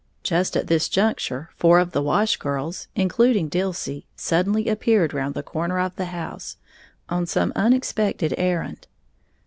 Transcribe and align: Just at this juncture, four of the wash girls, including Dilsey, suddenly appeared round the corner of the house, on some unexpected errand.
Just 0.23 0.57
at 0.57 0.65
this 0.65 0.89
juncture, 0.89 1.51
four 1.57 1.77
of 1.77 1.91
the 1.91 2.01
wash 2.01 2.35
girls, 2.37 2.87
including 2.95 3.49
Dilsey, 3.49 4.07
suddenly 4.15 4.67
appeared 4.67 5.13
round 5.13 5.35
the 5.35 5.43
corner 5.43 5.79
of 5.79 5.95
the 5.95 6.05
house, 6.05 6.57
on 7.07 7.27
some 7.27 7.53
unexpected 7.55 8.33
errand. 8.35 8.87